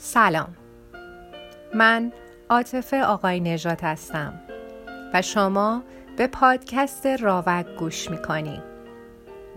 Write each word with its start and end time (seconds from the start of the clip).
سلام. 0.00 0.56
من 1.74 2.12
عاطفه 2.50 3.02
آقای 3.02 3.40
نژاد 3.40 3.80
هستم 3.80 4.40
و 5.14 5.22
شما 5.22 5.82
به 6.16 6.26
پادکست 6.26 7.06
راوک 7.06 7.66
گوش 7.78 8.10
می‌کنیم 8.10 8.62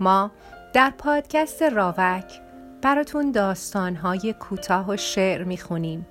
ما 0.00 0.30
در 0.72 0.92
پادکست 0.98 1.62
راوک 1.62 2.40
براتون 2.82 3.30
داستانهای 3.30 4.32
کوتاه 4.32 4.90
و 4.90 4.96
شعر 4.96 5.44
می‌خونیم 5.44 6.06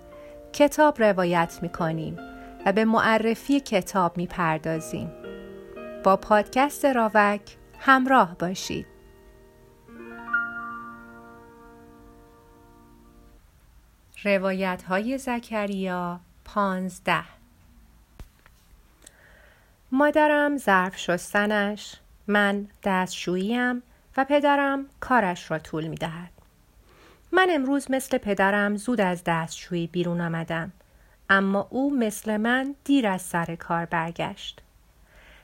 کتاب 0.53 1.03
روایت 1.03 1.59
می‌کنیم 1.61 2.17
و 2.65 2.71
به 2.71 2.85
معرفی 2.85 3.59
کتاب 3.59 4.17
می‌پردازیم. 4.17 5.11
با 6.03 6.17
پادکست 6.17 6.85
راوک 6.85 7.41
همراه 7.79 8.35
باشید. 8.39 8.90
روایت 14.23 14.83
های 14.83 15.17
زکریا 15.17 16.19
پانزده 16.45 17.23
مادرم 19.91 20.57
ظرف 20.57 20.97
شستنش 20.97 21.95
من 22.27 22.67
دستشوییم 22.83 23.83
و 24.17 24.25
پدرم 24.25 24.85
کارش 24.99 25.51
را 25.51 25.59
طول 25.59 25.87
می 25.87 25.95
دهد. 25.95 26.31
من 27.31 27.47
امروز 27.51 27.91
مثل 27.91 28.17
پدرم 28.17 28.77
زود 28.77 29.01
از 29.01 29.23
دستشویی 29.23 29.87
بیرون 29.87 30.21
آمدم 30.21 30.71
اما 31.29 31.67
او 31.69 31.97
مثل 31.97 32.37
من 32.37 32.75
دیر 32.83 33.07
از 33.07 33.21
سر 33.21 33.55
کار 33.55 33.85
برگشت. 33.85 34.61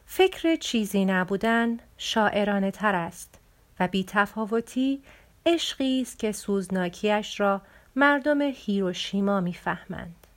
فکر 0.06 0.56
چیزی 0.56 1.06
نبودن 1.06 1.78
شاعرانه 1.98 2.72
تر 2.72 2.96
است 2.96 3.40
و 3.80 3.88
بی 3.88 4.04
تفاوتی 4.04 5.02
عشقی 5.46 6.02
است 6.02 6.20
که 6.20 6.32
سوزناکیش 6.32 7.40
را 7.40 7.62
مردم 8.00 8.42
هیروشیما 8.42 9.42
می‌فهمند. 9.42 10.28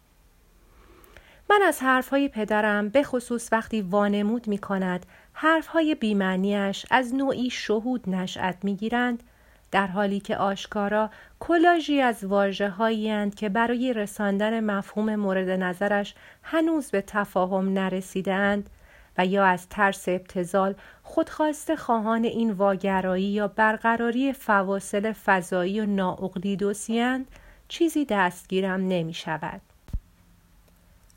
من 1.50 1.60
از 1.66 1.82
حرفهای 1.82 2.28
پدرم 2.28 2.88
به 2.88 3.02
خصوص 3.02 3.52
وقتی 3.52 3.80
وانمود 3.82 4.48
می 4.48 4.58
کند 4.58 5.06
حرفهای 5.32 5.94
بیمعنیش 5.94 6.86
از 6.90 7.14
نوعی 7.14 7.50
شهود 7.50 8.08
نشأت 8.08 8.56
می 8.62 8.76
گیرند 8.76 9.22
در 9.70 9.86
حالی 9.86 10.20
که 10.20 10.36
آشکارا 10.36 11.10
کلاژی 11.40 12.00
از 12.00 12.24
واجه 12.24 13.30
که 13.30 13.48
برای 13.48 13.92
رساندن 13.92 14.60
مفهوم 14.64 15.16
مورد 15.16 15.48
نظرش 15.48 16.14
هنوز 16.42 16.90
به 16.90 17.02
تفاهم 17.02 17.72
نرسیدند 17.72 18.70
و 19.18 19.26
یا 19.26 19.44
از 19.44 19.68
ترس 19.68 20.08
ابتزال 20.08 20.74
خودخواسته 21.02 21.76
خواهان 21.76 22.24
این 22.24 22.50
واگرایی 22.50 23.24
یا 23.24 23.48
برقراری 23.48 24.32
فواصل 24.32 25.12
فضایی 25.12 25.80
و 25.80 25.86
نااقلیدوسیاند 25.86 27.26
چیزی 27.70 28.04
دستگیرم 28.04 28.88
نمی 28.88 29.14
شود. 29.14 29.60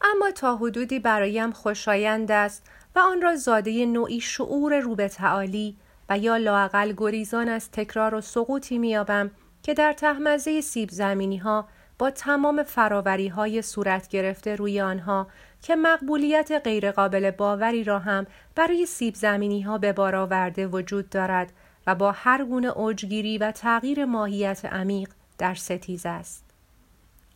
اما 0.02 0.32
تا 0.32 0.56
حدودی 0.56 1.00
برایم 1.00 1.52
خوشایند 1.52 2.32
است 2.32 2.70
و 2.96 3.00
آن 3.00 3.22
را 3.22 3.36
زاده 3.36 3.86
نوعی 3.86 4.22
شعور 4.22 4.80
رو 4.80 4.96
به 4.96 5.08
تعالی 5.08 5.78
و 6.10 6.18
یا 6.18 6.38
لاقل 6.38 6.94
گریزان 6.98 7.50
از 7.50 7.72
تکرار 7.72 8.16
و 8.16 8.22
سقوطی 8.22 8.78
میابم 8.78 9.32
که 9.64 9.74
در 9.74 9.94
تهمزه 9.94 10.62
سیب 10.62 10.90
زمینی 10.90 11.38
ها 11.38 11.68
با 12.00 12.10
تمام 12.10 12.64
فراوری 12.64 13.28
های 13.28 13.62
صورت 13.62 14.08
گرفته 14.08 14.56
روی 14.56 14.82
آنها 14.82 15.28
که 15.62 15.76
مقبولیت 15.76 16.52
غیرقابل 16.64 17.32
باوری 17.32 17.84
را 17.84 18.00
هم 18.00 18.26
برای 18.56 18.86
سیب 18.86 19.16
زمینی 19.16 19.62
ها 19.62 19.78
به 19.78 19.94
بار 19.94 20.16
آورده 20.16 20.68
وجود 20.68 21.10
دارد 21.10 21.54
و 21.88 21.96
با 21.96 22.12
هر 22.12 22.46
گونه 22.46 22.68
اوجگیری 22.68 23.38
و 23.38 23.52
تغییر 23.52 24.06
ماهیت 24.06 24.66
عمیق 24.66 25.10
در 25.38 25.54
ستیز 25.54 26.06
است. 26.06 26.44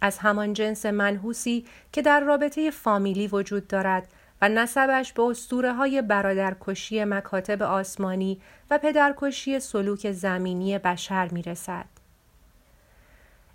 از 0.02 0.18
همان 0.18 0.54
جنس 0.54 0.86
منحوسی 0.86 1.66
که 1.92 2.02
در 2.02 2.20
رابطه 2.20 2.72
فامیلی 2.72 3.28
وجود 3.28 3.68
دارد 3.68 4.08
و 4.42 4.50
نسبش 4.50 5.14
به 5.14 5.24
اسطوره 5.24 5.74
های 5.74 6.02
برادرکشی 6.02 7.04
مکاتب 7.04 7.64
آسمانی 7.64 8.42
و 8.72 8.78
پدرکشی 8.78 9.60
سلوک 9.60 10.12
زمینی 10.12 10.78
بشر 10.78 11.28
می 11.28 11.42
رسد. 11.42 11.86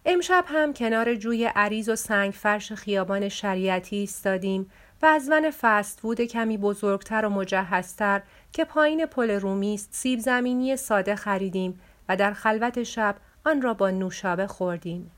امشب 0.06 0.44
هم 0.47 0.72
کنار 0.72 1.14
جوی 1.14 1.44
عریض 1.44 1.88
و 1.88 1.97
سنگ 1.97 2.32
فرش 2.32 2.72
خیابان 2.72 3.28
شریعتی 3.28 3.97
ایستادیم 3.97 4.70
و 5.02 5.06
از 5.06 5.28
من 5.28 5.50
فست 5.60 6.00
فود 6.00 6.20
کمی 6.20 6.58
بزرگتر 6.58 7.25
و 7.25 7.28
مجهزتر 7.28 8.22
که 8.52 8.64
پایین 8.64 9.06
پل 9.06 9.31
رومی 9.31 9.75
است 9.75 9.88
سیب 9.92 10.20
زمینی 10.20 10.76
ساده 10.76 11.16
خریدیم 11.16 11.81
و 12.08 12.16
در 12.16 12.32
خلوت 12.32 12.82
شب 12.82 13.16
آن 13.44 13.62
را 13.62 13.75
با 13.75 13.91
نوشابه 13.91 14.47
خوردیم. 14.47 15.10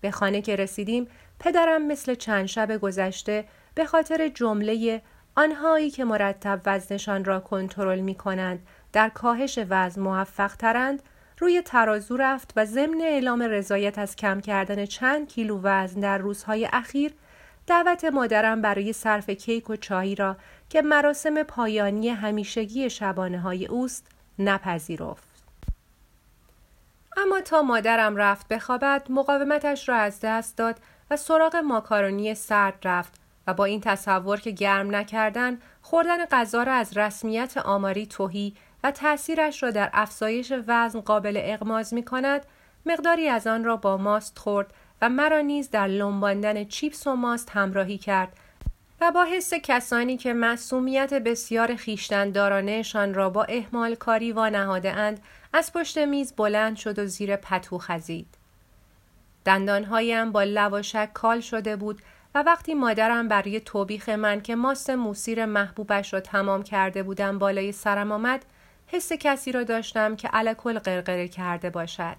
به 0.00 0.10
خانه 0.10 0.42
که 0.42 0.56
رسیدیم 0.56 1.06
پدرم 1.38 1.86
مثل 1.86 2.14
چند 2.14 2.46
شب 2.46 2.78
گذشته 2.78 3.44
به 3.74 3.84
خاطر 3.84 4.28
جمله 4.28 5.02
آنهایی 5.34 5.90
که 5.90 6.04
مرتب 6.04 6.60
وزنشان 6.66 7.24
را 7.24 7.40
کنترل 7.40 8.00
می 8.00 8.14
کنند 8.14 8.66
در 8.92 9.08
کاهش 9.08 9.58
وزن 9.68 10.02
موفق 10.02 10.56
ترند 10.56 11.02
روی 11.38 11.62
ترازو 11.62 12.16
رفت 12.16 12.52
و 12.56 12.64
ضمن 12.64 13.00
اعلام 13.00 13.42
رضایت 13.42 13.98
از 13.98 14.16
کم 14.16 14.40
کردن 14.40 14.86
چند 14.86 15.28
کیلو 15.28 15.60
وزن 15.62 16.00
در 16.00 16.18
روزهای 16.18 16.68
اخیر 16.72 17.12
دعوت 17.66 18.04
مادرم 18.04 18.62
برای 18.62 18.92
صرف 18.92 19.30
کیک 19.30 19.70
و 19.70 19.76
چایی 19.76 20.14
را 20.14 20.36
که 20.68 20.82
مراسم 20.82 21.42
پایانی 21.42 22.08
همیشگی 22.08 22.90
شبانه 22.90 23.40
های 23.40 23.66
اوست 23.66 24.06
نپذیرفت. 24.38 25.31
اما 27.22 27.40
تا 27.40 27.62
مادرم 27.62 28.16
رفت 28.16 28.48
بخوابد 28.48 29.06
مقاومتش 29.10 29.88
را 29.88 29.96
از 29.96 30.20
دست 30.22 30.56
داد 30.56 30.76
و 31.10 31.16
سراغ 31.16 31.56
ماکارونی 31.56 32.34
سرد 32.34 32.78
رفت 32.84 33.14
و 33.46 33.54
با 33.54 33.64
این 33.64 33.80
تصور 33.80 34.40
که 34.40 34.50
گرم 34.50 34.94
نکردن 34.94 35.58
خوردن 35.82 36.24
غذا 36.24 36.62
را 36.62 36.72
از 36.72 36.96
رسمیت 36.96 37.56
آماری 37.56 38.06
توهی 38.06 38.54
و 38.84 38.90
تأثیرش 38.90 39.62
را 39.62 39.70
در 39.70 39.90
افزایش 39.92 40.52
وزن 40.66 41.00
قابل 41.00 41.40
اغماز 41.42 41.94
می 41.94 42.04
کند 42.04 42.46
مقداری 42.86 43.28
از 43.28 43.46
آن 43.46 43.64
را 43.64 43.76
با 43.76 43.96
ماست 43.96 44.38
خورد 44.38 44.74
و 45.02 45.08
مرا 45.08 45.40
نیز 45.40 45.70
در 45.70 45.86
لنباندن 45.86 46.64
چیپس 46.64 47.06
و 47.06 47.16
ماست 47.16 47.50
همراهی 47.50 47.98
کرد 47.98 48.36
و 49.02 49.10
با 49.12 49.24
حس 49.24 49.54
کسانی 49.54 50.16
که 50.16 50.32
معصومیت 50.32 51.14
بسیار 51.14 51.76
خیشتندارانهشان 51.76 53.14
را 53.14 53.30
با 53.30 53.44
احمال 53.44 53.94
کاری 53.94 54.32
وانهاده 54.32 54.92
اند 54.92 55.20
از 55.52 55.72
پشت 55.72 55.98
میز 55.98 56.32
بلند 56.32 56.76
شد 56.76 56.98
و 56.98 57.06
زیر 57.06 57.36
پتو 57.36 57.78
خزید. 57.78 58.26
دندانهایم 59.44 60.32
با 60.32 60.42
لواشک 60.42 61.12
کال 61.14 61.40
شده 61.40 61.76
بود 61.76 62.02
و 62.34 62.42
وقتی 62.42 62.74
مادرم 62.74 63.28
برای 63.28 63.60
توبیخ 63.60 64.08
من 64.08 64.40
که 64.40 64.56
ماست 64.56 64.90
موسیر 64.90 65.46
محبوبش 65.46 66.12
را 66.12 66.20
تمام 66.20 66.62
کرده 66.62 67.02
بودم 67.02 67.38
بالای 67.38 67.72
سرم 67.72 68.12
آمد 68.12 68.44
حس 68.86 69.12
کسی 69.12 69.52
را 69.52 69.64
داشتم 69.64 70.16
که 70.16 70.28
علکل 70.28 70.78
قرقره 70.78 71.28
کرده 71.28 71.70
باشد. 71.70 72.16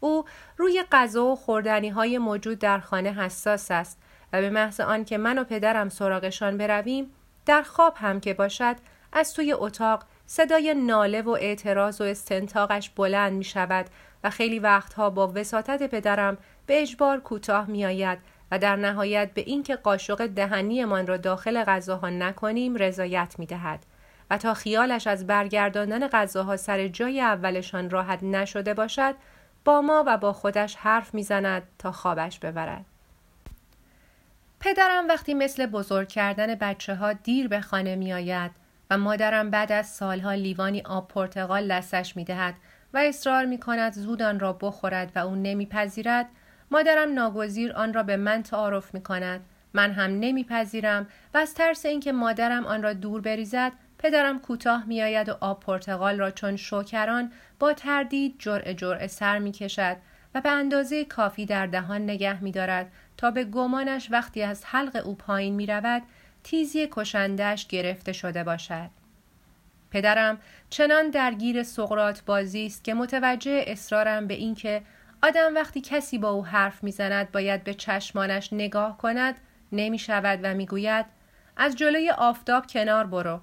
او 0.00 0.24
روی 0.56 0.84
غذا 0.92 1.24
و 1.24 1.36
خوردنی 1.36 1.88
های 1.88 2.18
موجود 2.18 2.58
در 2.58 2.78
خانه 2.78 3.12
حساس 3.12 3.70
است 3.70 3.98
و 4.34 4.40
به 4.40 4.50
محض 4.50 4.80
آن 4.80 5.04
که 5.04 5.18
من 5.18 5.38
و 5.38 5.44
پدرم 5.44 5.88
سراغشان 5.88 6.58
برویم 6.58 7.10
در 7.46 7.62
خواب 7.62 7.94
هم 7.96 8.20
که 8.20 8.34
باشد 8.34 8.76
از 9.12 9.34
توی 9.34 9.52
اتاق 9.52 10.02
صدای 10.26 10.74
ناله 10.74 11.22
و 11.22 11.30
اعتراض 11.30 12.00
و 12.00 12.04
استنتاقش 12.04 12.90
بلند 12.90 13.32
می 13.32 13.44
شود 13.44 13.86
و 14.24 14.30
خیلی 14.30 14.58
وقتها 14.58 15.10
با 15.10 15.32
وساطت 15.34 15.82
پدرم 15.82 16.38
به 16.66 16.82
اجبار 16.82 17.20
کوتاه 17.20 17.66
می 17.66 17.86
آید 17.86 18.18
و 18.50 18.58
در 18.58 18.76
نهایت 18.76 19.34
به 19.34 19.40
اینکه 19.40 19.76
قاشق 19.76 20.26
دهنیمان 20.26 21.06
را 21.06 21.16
داخل 21.16 21.64
غذاها 21.64 22.10
نکنیم 22.10 22.76
رضایت 22.76 23.34
می 23.38 23.46
دهد 23.46 23.86
و 24.30 24.38
تا 24.38 24.54
خیالش 24.54 25.06
از 25.06 25.26
برگرداندن 25.26 26.08
غذاها 26.08 26.56
سر 26.56 26.88
جای 26.88 27.20
اولشان 27.20 27.90
راحت 27.90 28.22
نشده 28.22 28.74
باشد 28.74 29.14
با 29.64 29.80
ما 29.80 30.04
و 30.06 30.18
با 30.18 30.32
خودش 30.32 30.76
حرف 30.76 31.14
می‌زند 31.14 31.62
تا 31.78 31.92
خوابش 31.92 32.38
ببرد. 32.38 32.93
پدرم 34.64 35.08
وقتی 35.08 35.34
مثل 35.34 35.66
بزرگ 35.66 36.08
کردن 36.08 36.54
بچه 36.54 36.94
ها 36.94 37.12
دیر 37.12 37.48
به 37.48 37.60
خانه 37.60 37.96
می 37.96 38.12
آید 38.12 38.50
و 38.90 38.98
مادرم 38.98 39.50
بعد 39.50 39.72
از 39.72 39.86
سالها 39.86 40.34
لیوانی 40.34 40.82
آب 40.82 41.08
پرتقال 41.08 41.64
لسش 41.64 42.16
می 42.16 42.24
دهد 42.24 42.54
و 42.94 42.98
اصرار 42.98 43.44
می 43.44 43.58
کند 43.58 43.92
زود 43.92 44.22
آن 44.22 44.40
را 44.40 44.52
بخورد 44.52 45.12
و 45.14 45.18
او 45.18 45.34
نمیپذیرد 45.34 46.26
مادرم 46.70 47.12
ناگزیر 47.12 47.72
آن 47.72 47.94
را 47.94 48.02
به 48.02 48.16
من 48.16 48.42
تعارف 48.42 48.94
می 48.94 49.02
کند 49.02 49.40
من 49.74 49.92
هم 49.92 50.10
نمیپذیرم 50.20 51.06
و 51.34 51.38
از 51.38 51.54
ترس 51.54 51.86
اینکه 51.86 52.12
مادرم 52.12 52.66
آن 52.66 52.82
را 52.82 52.92
دور 52.92 53.20
بریزد 53.20 53.72
پدرم 53.98 54.40
کوتاه 54.40 54.84
میآید 54.86 55.28
و 55.28 55.36
آب 55.40 55.60
پرتقال 55.60 56.18
را 56.18 56.30
چون 56.30 56.56
شوکران 56.56 57.32
با 57.58 57.72
تردید 57.72 58.34
جرعه 58.38 58.74
جرعه 58.74 59.06
سر 59.06 59.38
می 59.38 59.52
کشد 59.52 59.96
و 60.34 60.40
به 60.40 60.50
اندازه 60.50 61.04
کافی 61.04 61.46
در 61.46 61.66
دهان 61.66 62.02
نگه 62.02 62.42
می 62.42 62.52
دارد 62.52 62.92
تا 63.16 63.30
به 63.30 63.44
گمانش 63.44 64.08
وقتی 64.10 64.42
از 64.42 64.64
حلق 64.64 65.02
او 65.04 65.14
پایین 65.14 65.54
می 65.54 65.66
رود 65.66 66.02
تیزی 66.42 66.88
کشندش 66.92 67.66
گرفته 67.66 68.12
شده 68.12 68.44
باشد. 68.44 68.90
پدرم 69.90 70.38
چنان 70.70 71.10
درگیر 71.10 71.62
سقرات 71.62 72.22
بازی 72.26 72.66
است 72.66 72.84
که 72.84 72.94
متوجه 72.94 73.64
اصرارم 73.66 74.26
به 74.26 74.34
اینکه 74.34 74.82
آدم 75.22 75.54
وقتی 75.54 75.80
کسی 75.80 76.18
با 76.18 76.30
او 76.30 76.46
حرف 76.46 76.84
می‌زند 76.84 77.32
باید 77.32 77.64
به 77.64 77.74
چشمانش 77.74 78.52
نگاه 78.52 78.98
کند 78.98 79.34
نمی 79.72 79.98
شود 79.98 80.40
و 80.42 80.54
می‌گوید 80.54 81.06
از 81.56 81.76
جلوی 81.76 82.10
آفتاب 82.10 82.66
کنار 82.66 83.06
برو 83.06 83.40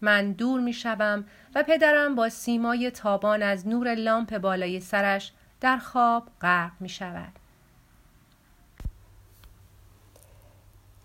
من 0.00 0.32
دور 0.32 0.60
می 0.60 0.72
شوم 0.72 1.24
و 1.54 1.62
پدرم 1.62 2.14
با 2.14 2.28
سیمای 2.28 2.90
تابان 2.90 3.42
از 3.42 3.68
نور 3.68 3.94
لامپ 3.94 4.38
بالای 4.38 4.80
سرش 4.80 5.32
در 5.60 5.78
خواب 5.78 6.22
غرق 6.40 6.72
می 6.80 6.88
شود. 6.88 7.32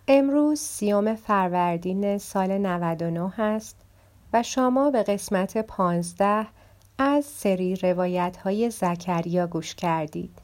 امروز 0.08 0.60
سیوم 0.60 1.16
فروردین 1.16 2.18
سال 2.18 2.58
99 2.58 3.40
است 3.40 3.76
و 4.34 4.44
شما 4.44 4.92
به 4.92 5.04
قسمت 5.04 5.58
15 5.58 6.48
از 6.98 7.26
سری 7.26 7.76
روایت 7.76 8.38
های 8.38 8.70
زکریا 8.70 9.48
گوش 9.48 9.76
کردید. 9.76 10.42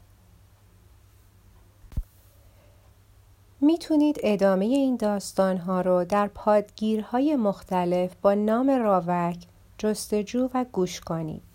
می‌تونید 3.60 4.16
ادامه 4.22 4.64
این 4.64 4.96
داستان 4.96 5.56
ها 5.56 5.80
رو 5.80 6.04
در 6.04 6.26
پادگیرهای 6.26 7.36
مختلف 7.36 8.14
با 8.22 8.34
نام 8.34 8.70
راوک 8.70 9.36
جستجو 9.78 10.48
و 10.54 10.64
گوش 10.72 11.00
کنید. 11.00 11.49